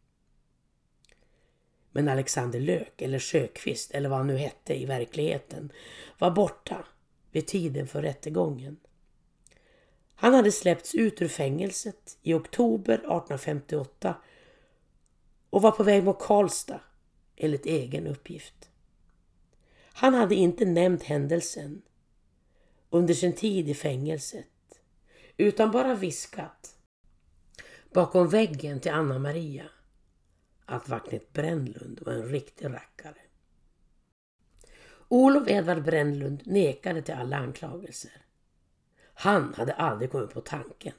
Men 1.96 2.08
Alexander 2.08 2.60
Lök, 2.60 3.02
eller 3.02 3.18
Sjökvist 3.18 3.90
eller 3.90 4.08
vad 4.08 4.18
han 4.18 4.26
nu 4.26 4.36
hette 4.36 4.74
i 4.74 4.84
verkligheten, 4.84 5.72
var 6.18 6.30
borta 6.30 6.84
vid 7.30 7.46
tiden 7.46 7.86
för 7.86 8.02
rättegången. 8.02 8.76
Han 10.14 10.34
hade 10.34 10.52
släppts 10.52 10.94
ut 10.94 11.22
ur 11.22 11.28
fängelset 11.28 12.18
i 12.22 12.34
oktober 12.34 12.94
1858 12.94 14.14
och 15.50 15.62
var 15.62 15.70
på 15.70 15.82
väg 15.82 16.04
mot 16.04 16.18
Karlstad 16.18 16.80
enligt 17.36 17.66
egen 17.66 18.06
uppgift. 18.06 18.70
Han 19.92 20.14
hade 20.14 20.34
inte 20.34 20.64
nämnt 20.64 21.02
händelsen 21.02 21.82
under 22.90 23.14
sin 23.14 23.32
tid 23.32 23.68
i 23.68 23.74
fängelset 23.74 24.80
utan 25.36 25.70
bara 25.70 25.94
viskat 25.94 26.76
bakom 27.92 28.28
väggen 28.28 28.80
till 28.80 28.92
Anna 28.92 29.18
Maria 29.18 29.70
att 30.66 30.88
Vacknet 30.88 31.32
Brännlund 31.32 32.00
var 32.02 32.12
en 32.12 32.28
riktig 32.28 32.66
rackare. 32.66 33.16
Olof 35.08 35.48
Edvard 35.48 35.82
Brännlund 35.82 36.42
nekade 36.46 37.02
till 37.02 37.14
alla 37.14 37.36
anklagelser. 37.36 38.22
Han 39.14 39.54
hade 39.54 39.72
aldrig 39.72 40.10
kommit 40.10 40.34
på 40.34 40.40
tanken. 40.40 40.94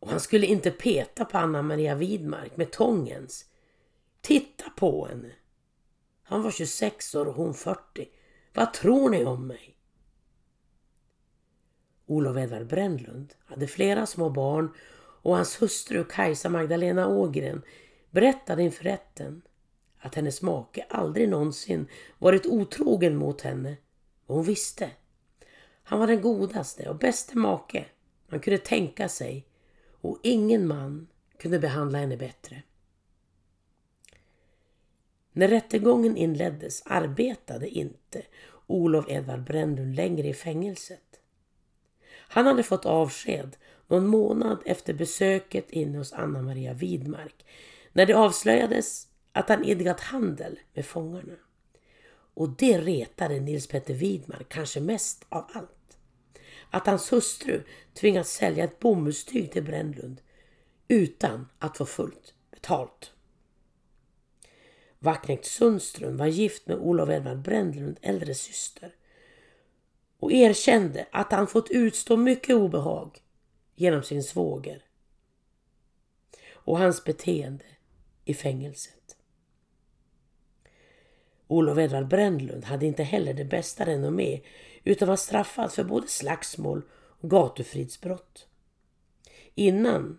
Och 0.00 0.10
han 0.10 0.20
skulle 0.20 0.46
inte 0.46 0.70
peta 0.70 1.24
på 1.24 1.38
Anna 1.38 1.62
Maria 1.62 1.94
Widmark 1.94 2.56
med 2.56 2.72
tångens. 2.72 3.44
Titta 4.20 4.70
på 4.70 5.06
henne! 5.06 5.32
Han 6.22 6.42
var 6.42 6.50
26 6.50 7.14
år 7.14 7.26
och 7.26 7.34
hon 7.34 7.54
40. 7.54 8.08
Vad 8.54 8.72
tror 8.72 9.10
ni 9.10 9.24
om 9.24 9.46
mig? 9.46 9.76
Olof 12.06 12.36
Edvard 12.36 12.66
Brännlund 12.66 13.34
hade 13.44 13.66
flera 13.66 14.06
små 14.06 14.30
barn 14.30 14.70
och 15.22 15.36
hans 15.36 15.62
hustru 15.62 16.04
Kajsa 16.04 16.48
Magdalena 16.48 17.08
Ågren 17.08 17.62
berättade 18.16 18.62
inför 18.62 18.84
rätten 18.84 19.42
att 19.98 20.14
hennes 20.14 20.42
make 20.42 20.86
aldrig 20.88 21.28
någonsin 21.28 21.88
varit 22.18 22.46
otrogen 22.46 23.16
mot 23.16 23.40
henne 23.40 23.76
och 24.26 24.34
hon 24.34 24.44
visste. 24.44 24.90
Han 25.82 25.98
var 25.98 26.06
den 26.06 26.20
godaste 26.20 26.88
och 26.88 26.98
bäste 26.98 27.38
make 27.38 27.84
man 28.26 28.40
kunde 28.40 28.58
tänka 28.58 29.08
sig 29.08 29.46
och 30.00 30.20
ingen 30.22 30.66
man 30.66 31.08
kunde 31.38 31.58
behandla 31.58 31.98
henne 31.98 32.16
bättre. 32.16 32.62
När 35.32 35.48
rättegången 35.48 36.16
inleddes 36.16 36.82
arbetade 36.86 37.68
inte 37.68 38.22
Olof 38.66 39.08
Edvard 39.08 39.44
Brännlund 39.44 39.96
längre 39.96 40.28
i 40.28 40.34
fängelset. 40.34 41.20
Han 42.28 42.46
hade 42.46 42.62
fått 42.62 42.86
avsked 42.86 43.56
någon 43.86 44.06
månad 44.06 44.58
efter 44.64 44.94
besöket 44.94 45.70
inne 45.70 45.98
hos 45.98 46.12
Anna 46.12 46.42
Maria 46.42 46.72
Widmark 46.72 47.44
när 47.96 48.06
det 48.06 48.14
avslöjades 48.14 49.08
att 49.32 49.48
han 49.48 49.64
idkat 49.64 50.00
handel 50.00 50.58
med 50.74 50.86
fångarna. 50.86 51.36
Och 52.34 52.48
det 52.48 52.78
retade 52.78 53.40
Nils 53.40 53.66
Petter 53.66 53.94
Widmark 53.94 54.48
kanske 54.48 54.80
mest 54.80 55.26
av 55.28 55.50
allt. 55.52 55.98
Att 56.70 56.86
hans 56.86 57.12
hustru 57.12 57.62
tvingats 57.94 58.32
sälja 58.32 58.64
ett 58.64 58.78
bomullstyg 58.78 59.52
till 59.52 59.62
Brännlund 59.64 60.20
utan 60.88 61.48
att 61.58 61.76
få 61.76 61.86
fullt 61.86 62.34
betalt. 62.50 63.12
Wacknekt 64.98 65.46
Sundström 65.46 66.16
var 66.16 66.26
gift 66.26 66.66
med 66.66 66.76
Olof 66.76 67.08
Edvard 67.08 67.38
Brännlund 67.38 67.98
äldre 68.02 68.34
syster 68.34 68.94
och 70.18 70.32
erkände 70.32 71.06
att 71.12 71.32
han 71.32 71.46
fått 71.46 71.70
utstå 71.70 72.16
mycket 72.16 72.56
obehag 72.56 73.18
genom 73.74 74.02
sin 74.02 74.22
svåger 74.22 74.84
och 76.52 76.78
hans 76.78 77.04
beteende 77.04 77.64
i 78.26 78.34
fängelset. 78.34 79.16
Olof 81.46 81.78
Edvard 81.78 82.08
Brändlund 82.08 82.64
hade 82.64 82.86
inte 82.86 83.02
heller 83.02 83.34
det 83.34 83.44
bästa 83.44 83.86
renommé 83.86 84.40
utan 84.84 85.08
var 85.08 85.16
straffad 85.16 85.72
för 85.72 85.84
både 85.84 86.08
slagsmål 86.08 86.82
och 86.92 87.30
gatufridsbrott. 87.30 88.46
Innan 89.54 90.18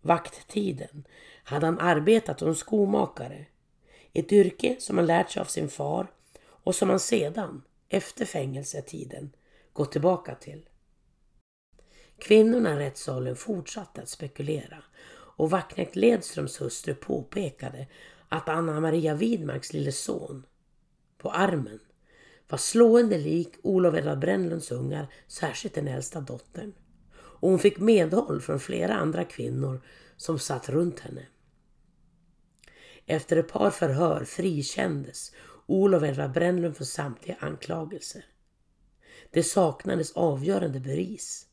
vakttiden 0.00 1.06
hade 1.44 1.66
han 1.66 1.78
arbetat 1.78 2.38
som 2.38 2.54
skomakare 2.54 3.46
ett 4.12 4.32
yrke 4.32 4.76
som 4.78 4.98
han 4.98 5.06
lärt 5.06 5.30
sig 5.30 5.40
av 5.40 5.44
sin 5.44 5.68
far 5.68 6.06
och 6.40 6.74
som 6.74 6.90
han 6.90 7.00
sedan, 7.00 7.62
efter 7.88 8.24
fängelsetiden, 8.24 9.32
gått 9.72 9.92
tillbaka 9.92 10.34
till. 10.34 10.68
Kvinnorna 12.18 12.72
i 12.72 12.86
rättssalen 12.86 13.36
fortsatte 13.36 14.02
att 14.02 14.08
spekulera 14.08 14.82
och 15.38 15.50
Wacknekt 15.50 15.96
Ledströms 15.96 16.60
hustru 16.60 16.94
påpekade 16.94 17.86
att 18.28 18.48
Anna 18.48 18.80
Maria 18.80 19.14
Widmarks 19.14 19.72
lille 19.72 19.92
son 19.92 20.46
på 21.18 21.30
armen 21.30 21.80
var 22.48 22.58
slående 22.58 23.18
lik 23.18 23.54
Olof 23.62 23.94
Edvard 23.94 24.18
Brännlunds 24.18 24.70
ungar, 24.70 25.06
särskilt 25.26 25.74
den 25.74 25.88
äldsta 25.88 26.20
dottern. 26.20 26.72
Och 27.14 27.50
hon 27.50 27.58
fick 27.58 27.78
medhåll 27.78 28.40
från 28.40 28.60
flera 28.60 28.94
andra 28.94 29.24
kvinnor 29.24 29.80
som 30.16 30.38
satt 30.38 30.68
runt 30.68 31.00
henne. 31.00 31.26
Efter 33.06 33.36
ett 33.36 33.52
par 33.52 33.70
förhör 33.70 34.24
frikändes 34.24 35.32
Olof 35.66 36.02
Edvard 36.02 36.32
Brännlund 36.32 36.76
för 36.76 36.84
samtliga 36.84 37.36
anklagelser. 37.40 38.24
Det 39.30 39.42
saknades 39.42 40.12
avgörande 40.12 40.80
bevis 40.80 41.46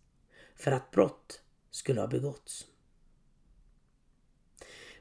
för 0.56 0.72
att 0.72 0.92
brott 0.92 1.42
skulle 1.72 2.02
ha 2.02 2.08
begåtts. 2.08 2.66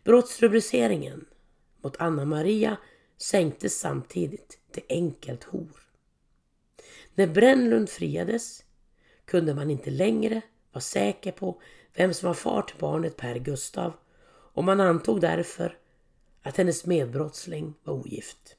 Brottsrubriceringen 0.04 1.24
mot 1.82 1.96
Anna 1.98 2.24
Maria 2.24 2.76
sänktes 3.16 3.78
samtidigt 3.78 4.58
till 4.70 4.82
enkelt 4.88 5.44
hor. 5.44 5.80
När 7.14 7.26
Brännlund 7.26 7.88
friades 7.90 8.64
kunde 9.24 9.54
man 9.54 9.70
inte 9.70 9.90
längre 9.90 10.40
vara 10.72 10.80
säker 10.80 11.32
på 11.32 11.62
vem 11.94 12.14
som 12.14 12.26
var 12.26 12.34
far 12.34 12.62
till 12.62 12.76
barnet 12.78 13.16
Per 13.16 13.38
Gustav 13.38 13.92
och 14.26 14.64
man 14.64 14.80
antog 14.80 15.20
därför 15.20 15.78
att 16.42 16.56
hennes 16.56 16.86
medbrottsling 16.86 17.74
var 17.84 17.94
ogift. 17.94 18.56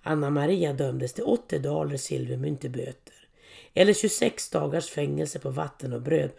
Anna 0.00 0.30
Maria 0.30 0.72
dömdes 0.72 1.12
till 1.12 1.24
80 1.24 1.58
daler 1.58 1.96
silvermynt 1.96 2.64
i 2.64 2.68
böter 2.68 3.28
eller 3.74 3.94
26 3.94 4.50
dagars 4.50 4.90
fängelse 4.90 5.38
på 5.38 5.50
vatten 5.50 5.92
och 5.92 6.02
bröd 6.02 6.30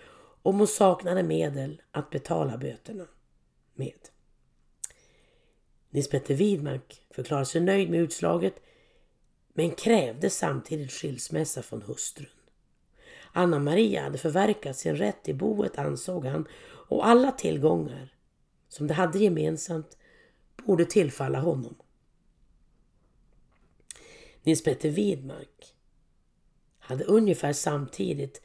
om 0.44 0.58
hon 0.58 0.68
saknade 0.68 1.24
medel 1.24 1.82
att 1.92 2.10
betala 2.10 2.58
böterna 2.58 3.08
med. 3.74 4.10
Nils 5.90 6.10
Petter 6.10 6.36
Widmark 6.36 7.02
förklarade 7.12 7.46
sig 7.46 7.62
nöjd 7.62 7.90
med 7.90 8.00
utslaget 8.00 8.56
men 9.54 9.72
krävde 9.72 10.30
samtidigt 10.30 10.92
skilsmässa 10.92 11.62
från 11.62 11.82
hustrun. 11.82 12.30
Anna 13.34 13.60
Maria 13.60 14.02
hade 14.02 14.18
förverkat 14.18 14.78
sin 14.78 14.96
rätt 14.96 15.30
i 15.30 15.34
boet 15.34 15.78
ansåg 15.78 16.26
han 16.26 16.48
och 16.90 17.08
alla 17.08 17.32
tillgångar 17.32 18.16
som 18.70 18.88
de 18.88 18.94
hade 18.94 19.20
gemensamt 19.20 19.98
borde 20.66 20.86
tillfalla 20.86 21.40
honom. 21.40 21.76
Nils 24.44 24.64
Petter 24.64 24.90
Widmark 24.90 25.76
hade 26.80 27.04
ungefär 27.04 27.54
samtidigt 27.54 28.42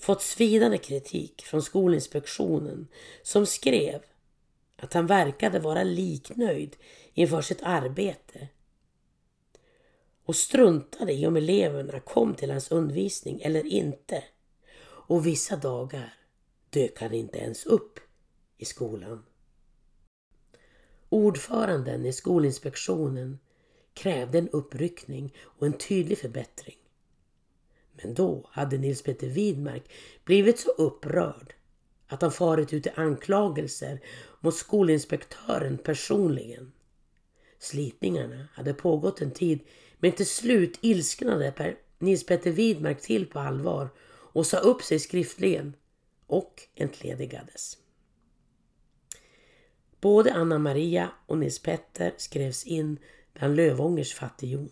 fått 0.00 0.22
svidande 0.22 0.78
kritik 0.78 1.42
från 1.42 1.62
Skolinspektionen 1.62 2.88
som 3.22 3.46
skrev 3.46 4.02
att 4.76 4.92
han 4.92 5.06
verkade 5.06 5.58
vara 5.58 5.82
liknöjd 5.82 6.76
inför 7.14 7.40
sitt 7.40 7.62
arbete 7.62 8.48
och 10.24 10.36
struntade 10.36 11.12
i 11.12 11.26
om 11.26 11.36
eleverna 11.36 12.00
kom 12.00 12.34
till 12.34 12.50
hans 12.50 12.70
undervisning 12.70 13.40
eller 13.40 13.66
inte. 13.66 14.24
Och 14.82 15.26
vissa 15.26 15.56
dagar 15.56 16.14
dök 16.70 17.00
han 17.00 17.14
inte 17.14 17.38
ens 17.38 17.66
upp 17.66 18.00
i 18.58 18.64
skolan. 18.64 19.24
Ordföranden 21.08 22.06
i 22.06 22.12
Skolinspektionen 22.12 23.38
krävde 23.94 24.38
en 24.38 24.48
uppryckning 24.48 25.34
och 25.38 25.66
en 25.66 25.78
tydlig 25.78 26.18
förbättring. 26.18 26.76
Men 28.02 28.14
då 28.14 28.48
hade 28.50 28.78
Nils 28.78 29.02
Petter 29.02 29.26
Widmark 29.26 29.82
blivit 30.24 30.58
så 30.58 30.70
upprörd 30.70 31.54
att 32.06 32.22
han 32.22 32.32
farit 32.32 32.72
ut 32.72 32.86
i 32.86 32.90
anklagelser 32.90 34.00
mot 34.40 34.54
skolinspektören 34.54 35.78
personligen. 35.78 36.72
Slitningarna 37.58 38.48
hade 38.52 38.74
pågått 38.74 39.20
en 39.20 39.30
tid 39.30 39.60
men 39.98 40.12
till 40.12 40.26
slut 40.26 40.78
ilsknade 40.80 41.76
Nils 41.98 42.26
Petter 42.26 42.50
Widmark 42.50 43.00
till 43.00 43.26
på 43.26 43.38
allvar 43.38 43.88
och 44.32 44.46
sa 44.46 44.58
upp 44.58 44.82
sig 44.82 44.98
skriftligen 44.98 45.76
och 46.26 46.62
entledigades. 46.74 47.76
Både 50.00 50.34
Anna 50.34 50.58
Maria 50.58 51.10
och 51.26 51.38
Nils 51.38 51.62
Petter 51.62 52.14
skrevs 52.16 52.64
in 52.64 52.98
bland 53.34 53.56
Lövångers 53.56 54.14
fattighjon. 54.14 54.70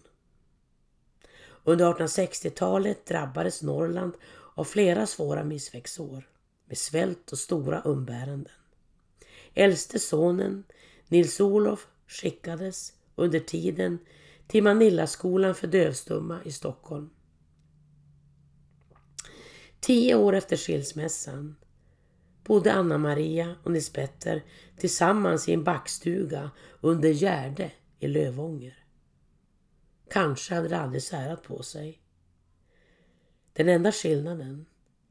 Under 1.69 1.93
1860-talet 1.93 3.07
drabbades 3.07 3.63
Norrland 3.63 4.13
av 4.55 4.65
flera 4.65 5.07
svåra 5.07 5.45
missväxtår 5.45 6.29
med 6.67 6.79
svält 6.79 7.33
och 7.33 7.39
stora 7.39 7.83
umbäranden. 7.85 8.53
Äldste 9.55 9.99
sonen, 9.99 10.65
Nils-Olof, 11.09 11.87
skickades 12.07 12.93
under 13.15 13.41
tiden 13.41 13.99
till 14.47 14.63
Manillaskolan 14.63 15.55
för 15.55 15.67
dövstumma 15.67 16.39
i 16.45 16.53
Stockholm. 16.53 17.11
Tio 19.81 20.15
år 20.15 20.35
efter 20.35 20.57
skilsmässan 20.57 21.57
bodde 22.45 22.73
Anna 22.73 22.99
Maria 22.99 23.55
och 23.63 23.71
Nils 23.73 23.93
Petter 23.93 24.45
tillsammans 24.79 25.49
i 25.49 25.53
en 25.53 25.65
backstuga 25.65 26.51
under 26.81 27.09
Gärde 27.09 27.73
i 27.99 28.07
Lövånger. 28.07 28.88
Kanske 30.11 30.55
hade 30.55 30.69
de 30.69 30.75
aldrig 30.75 31.03
särat 31.03 31.43
på 31.43 31.63
sig. 31.63 32.03
Den 33.53 33.69
enda 33.69 33.93
skillnaden 33.93 34.67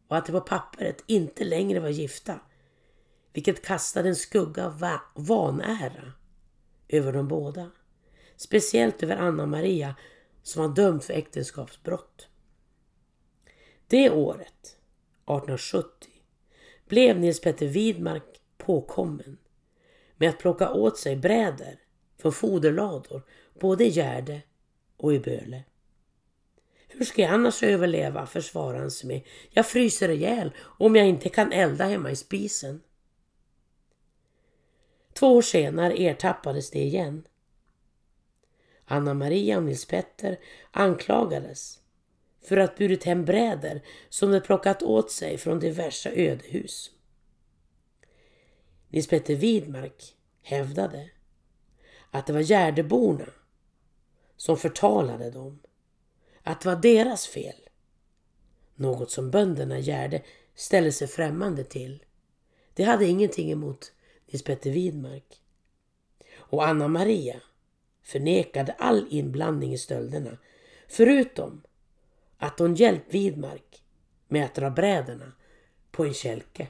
var 0.08 0.18
att 0.18 0.26
de 0.26 0.32
på 0.32 0.42
pappret 0.42 1.04
inte 1.08 1.44
längre 1.44 1.80
var 1.80 1.90
gifta, 1.90 2.40
vilket 3.34 3.66
kastade 3.66 4.10
en 4.10 4.16
skugga 4.16 4.66
av 4.66 5.00
vanära 5.16 6.14
över 6.88 7.14
dem 7.14 7.28
båda. 7.28 7.72
Speciellt 8.36 9.04
över 9.04 9.16
Anna 9.16 9.46
Maria 9.46 9.96
som 10.44 10.62
var 10.62 10.76
dömd 10.76 11.04
för 11.04 11.14
äktenskapsbrott. 11.14 12.28
Det 13.88 14.10
året, 14.10 14.78
1870, 15.26 16.10
blev 16.88 17.20
Nils 17.20 17.42
Petter 17.42 17.68
Widmark 17.68 18.42
påkommen 18.58 19.38
med 20.18 20.30
att 20.30 20.40
plocka 20.40 20.74
åt 20.74 20.98
sig 20.98 21.16
bräder 21.16 21.80
från 22.18 22.34
foderlador 22.34 23.22
både 23.60 23.86
i 23.86 23.90
Gärde 23.90 24.42
och 24.98 25.14
i 25.14 25.20
Böle. 25.20 25.64
Hur 26.88 27.06
ska 27.06 27.22
jag 27.22 27.32
annars 27.32 27.64
överleva, 27.64 28.26
försvarar 28.26 28.80
han 28.80 28.92
sig 28.92 29.08
med. 29.08 29.22
Jag 29.50 29.66
fryser 29.66 30.10
ihjäl 30.10 30.52
om 30.60 30.96
jag 30.96 31.08
inte 31.08 31.30
kan 31.30 31.52
elda 31.52 31.86
hemma 31.86 32.12
i 32.12 32.16
spisen. 32.16 32.82
Två 35.14 35.36
år 35.36 35.42
senare 35.42 35.94
ertappades 36.02 36.72
det 36.72 36.80
igen. 36.80 37.28
Anna 38.86 39.14
Maria 39.14 39.58
och 39.58 39.64
Nils 39.64 39.86
Petter 39.86 40.40
anklagades 40.72 41.80
för 42.48 42.58
att 42.58 42.78
burit 42.78 43.04
hem 43.04 43.26
bräder 43.26 43.82
som 44.10 44.32
de 44.32 44.40
plockat 44.40 44.84
åt 44.84 45.12
sig 45.12 45.38
från 45.38 45.60
diverse 45.60 46.12
ödehus. 46.16 46.92
Nils 48.90 49.08
Petter 49.08 49.36
Widmark 49.36 50.16
hävdade 50.42 51.10
att 52.12 52.28
det 52.28 52.34
var 52.34 52.42
Gärdeborna 52.42 53.26
som 54.38 54.58
förtalade 54.58 55.32
dem. 55.32 55.60
Att 56.44 56.62
det 56.62 56.70
var 56.70 56.76
deras 56.76 57.28
fel. 57.28 57.70
Något 58.76 59.12
som 59.12 59.32
bönderna 59.32 59.80
i 59.80 59.82
Gärde 59.82 60.22
ställde 60.56 60.92
sig 60.92 61.08
främmande 61.08 61.64
till. 61.64 62.04
De 62.74 62.84
hade 62.84 63.06
ingenting 63.06 63.52
emot 63.52 63.92
Nils 64.26 64.44
Petter 64.44 64.72
Widmark. 64.72 65.42
Och 66.38 66.68
Anna 66.68 66.88
Maria 66.88 67.42
förnekade 68.04 68.72
all 68.72 69.08
inblandning 69.10 69.74
i 69.74 69.78
stölderna 69.78 70.38
förutom 70.88 71.62
att 72.38 72.60
hon 72.60 72.76
hjälpt 72.76 73.14
Widmark 73.14 73.84
med 74.28 74.46
att 74.46 74.56
dra 74.56 74.70
bräderna 74.70 75.32
på 75.92 76.06
en 76.06 76.14
kälke. 76.14 76.68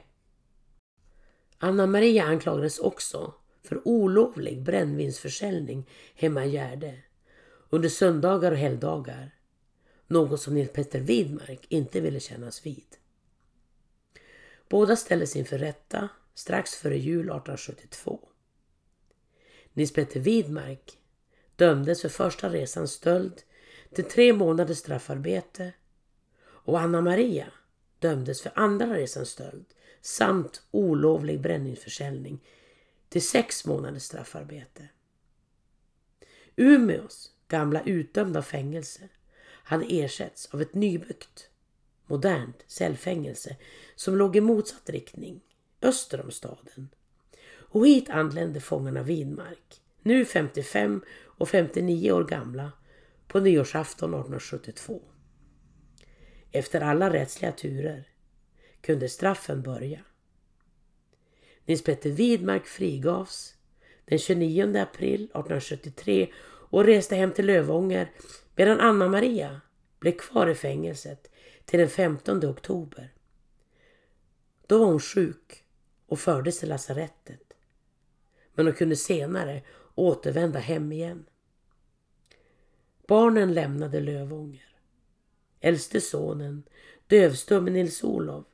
Anna 1.58 1.86
Maria 1.86 2.24
anklagades 2.24 2.78
också 2.78 3.34
för 3.62 3.88
olovlig 3.88 4.62
brännvinsförsäljning 4.62 5.88
hemma 6.14 6.44
i 6.44 6.50
Gärde 6.50 6.98
under 7.70 7.88
söndagar 7.88 8.52
och 8.52 8.58
helgdagar. 8.58 9.34
Något 10.06 10.40
som 10.40 10.54
Nils 10.54 10.72
Petter 10.72 11.00
Widmark 11.00 11.66
inte 11.68 12.00
ville 12.00 12.20
kännas 12.20 12.66
vid. 12.66 12.96
Båda 14.68 14.96
ställdes 14.96 15.36
inför 15.36 15.58
rätta 15.58 16.08
strax 16.34 16.74
före 16.74 16.98
jul 16.98 17.20
1872. 17.20 18.20
Nils 19.72 19.92
Petter 19.92 20.20
Widmark 20.20 20.98
dömdes 21.56 22.02
för 22.02 22.08
första 22.08 22.52
resans 22.52 22.92
stöld 22.92 23.42
till 23.94 24.04
tre 24.04 24.32
månaders 24.32 24.78
straffarbete 24.78 25.72
och 26.40 26.80
Anna 26.80 27.00
Maria 27.00 27.46
dömdes 27.98 28.42
för 28.42 28.52
andra 28.54 28.94
resans 28.94 29.28
stöld 29.28 29.64
samt 30.00 30.62
olovlig 30.70 31.40
bränningsförsäljning 31.40 32.44
till 33.08 33.22
sex 33.22 33.66
månaders 33.66 34.02
straffarbete. 34.02 34.88
Umeås 36.56 37.32
gamla 37.48 37.82
utdömda 37.82 38.42
fängelse 38.42 39.08
Han 39.44 39.84
ersätts 39.88 40.54
av 40.54 40.62
ett 40.62 40.74
nybyggt, 40.74 41.50
modernt 42.06 42.64
cellfängelse 42.66 43.56
som 43.96 44.16
låg 44.16 44.36
i 44.36 44.40
motsatt 44.40 44.90
riktning, 44.90 45.40
öster 45.82 46.20
om 46.20 46.30
staden. 46.30 46.88
Och 47.70 47.86
hit 47.86 48.10
anlände 48.10 48.60
fångarna 48.60 49.02
Widmark, 49.02 49.80
nu 50.02 50.24
55 50.24 51.02
och 51.24 51.48
59 51.48 52.12
år 52.12 52.24
gamla, 52.24 52.72
på 53.28 53.40
nyårsafton 53.40 54.10
1872. 54.10 55.02
Efter 56.52 56.80
alla 56.80 57.12
rättsliga 57.12 57.52
turer 57.52 58.08
kunde 58.80 59.08
straffen 59.08 59.62
börja. 59.62 60.00
Nils 61.64 61.84
Petter 61.84 62.10
Widmark 62.10 62.66
frigavs 62.66 63.54
den 64.04 64.18
29 64.18 64.76
april 64.76 65.14
1873 65.14 66.28
och 66.70 66.84
reste 66.84 67.16
hem 67.16 67.32
till 67.32 67.46
Lövånger 67.46 68.12
medan 68.56 68.80
Anna 68.80 69.08
Maria 69.08 69.60
blev 69.98 70.12
kvar 70.12 70.46
i 70.46 70.54
fängelset 70.54 71.30
till 71.64 71.78
den 71.78 71.88
15 71.88 72.46
oktober. 72.46 73.12
Då 74.66 74.78
var 74.78 74.86
hon 74.86 75.00
sjuk 75.00 75.64
och 76.06 76.18
fördes 76.18 76.58
till 76.58 76.68
lasarettet. 76.68 77.52
Men 78.54 78.66
hon 78.66 78.74
kunde 78.74 78.96
senare 78.96 79.62
återvända 79.94 80.58
hem 80.58 80.92
igen. 80.92 81.26
Barnen 83.06 83.54
lämnade 83.54 84.00
Lövånger. 84.00 84.76
Äldste 85.60 86.00
sonen, 86.00 86.62
dövstumme 87.06 87.70
Nils-Olov, 87.70 88.44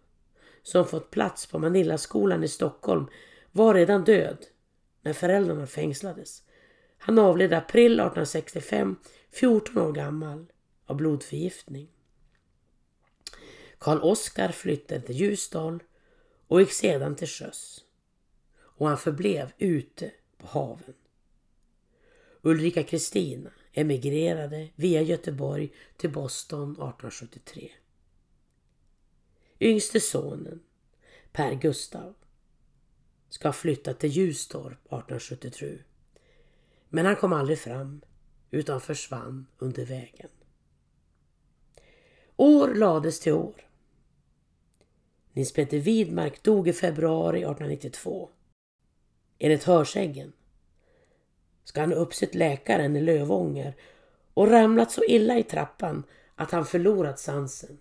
som 0.62 0.86
fått 0.86 1.10
plats 1.10 1.46
på 1.46 1.58
Manillaskolan 1.58 2.44
i 2.44 2.48
Stockholm, 2.48 3.06
var 3.52 3.74
redan 3.74 4.04
död 4.04 4.46
när 5.02 5.12
föräldrarna 5.12 5.66
fängslades. 5.66 6.42
Han 7.06 7.18
avled 7.18 7.52
i 7.52 7.54
april 7.54 7.92
1865, 7.92 8.96
14 9.30 9.78
år 9.78 9.92
gammal, 9.92 10.46
av 10.86 10.96
blodförgiftning. 10.96 11.88
Karl 13.78 13.98
Oskar 14.02 14.52
flyttade 14.52 15.00
till 15.00 15.16
Ljusdal 15.16 15.82
och 16.46 16.60
gick 16.60 16.72
sedan 16.72 17.16
till 17.16 17.28
sjöss. 17.28 17.84
Och 18.56 18.88
han 18.88 18.98
förblev 18.98 19.52
ute 19.58 20.10
på 20.38 20.46
haven. 20.46 20.94
Ulrika 22.42 22.82
Kristina 22.82 23.50
emigrerade 23.72 24.68
via 24.74 25.02
Göteborg 25.02 25.72
till 25.96 26.10
Boston 26.10 26.70
1873. 26.70 27.70
Yngste 29.60 30.00
sonen, 30.00 30.62
Per 31.32 31.54
Gustav, 31.54 32.14
ska 33.28 33.52
flytta 33.52 33.94
till 33.94 34.10
Ljustorp 34.10 34.86
1877. 34.86 35.82
Men 36.94 37.06
han 37.06 37.16
kom 37.16 37.32
aldrig 37.32 37.58
fram 37.58 38.00
utan 38.50 38.80
försvann 38.80 39.46
under 39.58 39.84
vägen. 39.84 40.28
År 42.36 42.74
lades 42.74 43.20
till 43.20 43.32
år. 43.32 43.68
Nils 45.32 45.52
Petter 45.52 45.78
Widmark 45.78 46.42
dog 46.42 46.68
i 46.68 46.72
februari 46.72 47.38
1892. 47.38 48.30
Enligt 49.38 49.64
hörsägen 49.64 50.32
ska 51.64 51.80
han 51.80 51.92
ha 51.92 51.98
uppsett 51.98 52.34
läkaren 52.34 52.96
i 52.96 53.00
Lövånger 53.00 53.76
och 54.34 54.50
ramlat 54.50 54.92
så 54.92 55.04
illa 55.04 55.38
i 55.38 55.42
trappan 55.42 56.04
att 56.34 56.50
han 56.50 56.66
förlorat 56.66 57.18
sansen. 57.18 57.78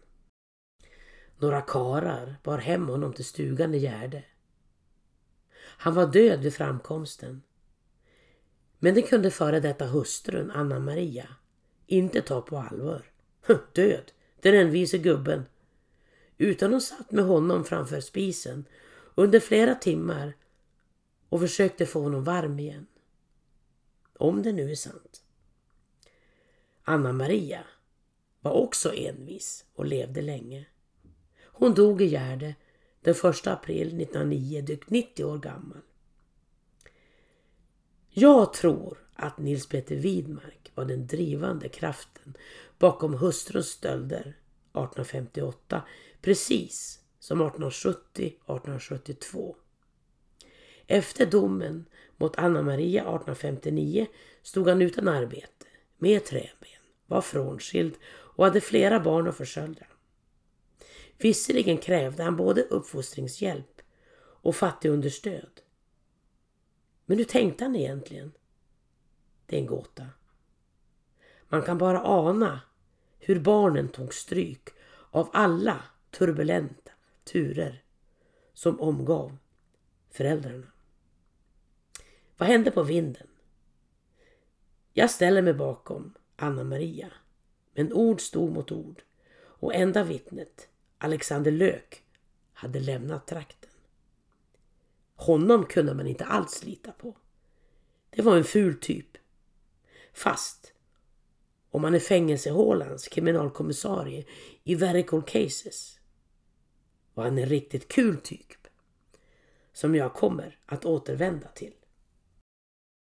Några 1.37 1.61
karar 1.61 2.35
bar 2.43 2.57
hem 2.57 2.87
honom 2.87 3.13
till 3.13 3.25
stugan 3.25 3.73
i 3.73 3.77
Gärde. 3.77 4.23
Han 5.55 5.95
var 5.95 6.07
död 6.07 6.39
vid 6.39 6.53
framkomsten. 6.53 7.41
Men 8.83 8.93
det 8.93 9.01
kunde 9.01 9.31
före 9.31 9.59
detta 9.59 9.85
hustrun 9.85 10.51
Anna 10.51 10.79
Maria 10.79 11.27
inte 11.87 12.21
ta 12.21 12.41
på 12.41 12.57
allvar. 12.57 13.11
Död, 13.73 14.11
den 14.41 14.55
envise 14.55 14.97
gubben. 14.97 15.45
Utan 16.37 16.71
hon 16.71 16.81
satt 16.81 17.11
med 17.11 17.25
honom 17.25 17.65
framför 17.65 18.01
spisen 18.01 18.65
under 19.15 19.39
flera 19.39 19.75
timmar 19.75 20.33
och 21.29 21.39
försökte 21.39 21.85
få 21.85 22.01
honom 22.01 22.23
varm 22.23 22.59
igen. 22.59 22.87
Om 24.17 24.43
det 24.43 24.51
nu 24.51 24.71
är 24.71 24.75
sant. 24.75 25.21
Anna 26.83 27.13
Maria 27.13 27.63
var 28.41 28.51
också 28.51 28.93
envis 28.93 29.65
och 29.75 29.85
levde 29.85 30.21
länge. 30.21 30.65
Hon 31.43 31.73
dog 31.73 32.01
i 32.01 32.05
Gärde 32.05 32.55
den 33.01 33.13
1 33.13 33.47
april 33.47 33.87
1909, 33.87 34.61
drygt 34.61 34.89
90 34.89 35.25
år 35.25 35.37
gammal. 35.37 35.81
Jag 38.15 38.53
tror 38.53 38.97
att 39.13 39.37
Nils 39.37 39.67
Peter 39.67 39.95
Widmark 39.95 40.71
var 40.75 40.85
den 40.85 41.07
drivande 41.07 41.69
kraften 41.69 42.37
bakom 42.79 43.13
hustruns 43.13 43.67
stölder 43.67 44.19
1858, 44.19 45.81
precis 46.21 46.99
som 47.19 47.41
1870 47.41 48.25
1872. 48.25 49.55
Efter 50.87 51.25
domen 51.25 51.85
mot 52.17 52.37
Anna 52.37 52.61
Maria 52.61 53.01
1859 53.01 54.07
stod 54.41 54.67
han 54.67 54.81
utan 54.81 55.07
arbete, 55.07 55.65
med 55.97 56.25
träben, 56.25 56.79
var 57.07 57.21
frånskild 57.21 57.93
och 58.05 58.45
hade 58.45 58.61
flera 58.61 58.99
barn 58.99 59.27
att 59.27 59.37
försörja. 59.37 59.87
Visserligen 61.17 61.77
krävde 61.77 62.23
han 62.23 62.35
både 62.35 62.61
uppfostringshjälp 62.61 63.81
och 64.17 64.55
fattigunderstöd. 64.55 65.62
Men 67.05 67.17
hur 67.17 67.25
tänkte 67.25 67.63
han 67.63 67.75
egentligen? 67.75 68.31
Det 69.45 69.55
är 69.55 69.59
en 69.59 69.65
gåta. 69.65 70.05
Man 71.49 71.61
kan 71.61 71.77
bara 71.77 72.03
ana 72.03 72.61
hur 73.19 73.39
barnen 73.39 73.89
tog 73.89 74.13
stryk 74.13 74.69
av 75.11 75.29
alla 75.33 75.83
turbulenta 76.11 76.91
turer 77.23 77.83
som 78.53 78.79
omgav 78.79 79.37
föräldrarna. 80.09 80.67
Vad 82.37 82.49
hände 82.49 82.71
på 82.71 82.83
vinden? 82.83 83.27
Jag 84.93 85.09
ställer 85.09 85.41
mig 85.41 85.53
bakom 85.53 86.13
Anna 86.35 86.63
Maria. 86.63 87.11
Men 87.73 87.93
ord 87.93 88.21
stod 88.21 88.51
mot 88.51 88.71
ord 88.71 89.03
och 89.35 89.75
enda 89.75 90.03
vittnet 90.03 90.69
Alexander 90.97 91.51
Lök, 91.51 92.03
hade 92.53 92.79
lämnat 92.79 93.27
trakten. 93.27 93.62
Honom 95.15 95.65
kunde 95.65 95.93
man 95.93 96.07
inte 96.07 96.25
alls 96.25 96.63
lita 96.63 96.91
på. 96.91 97.17
Det 98.09 98.21
var 98.21 98.37
en 98.37 98.43
ful 98.43 98.79
typ. 98.79 99.17
Fast 100.13 100.73
om 101.71 101.81
man 101.81 101.95
är 101.95 101.99
fängelsehålans 101.99 103.07
kriminalkommissarie 103.07 104.25
i 104.63 104.75
Verical 104.75 105.21
cases 105.21 105.99
var 107.13 107.23
han 107.23 107.37
en 107.37 107.45
riktigt 107.45 107.87
kul 107.87 108.17
typ 108.17 108.67
som 109.73 109.95
jag 109.95 110.13
kommer 110.13 110.59
att 110.65 110.85
återvända 110.85 111.47
till. 111.47 111.73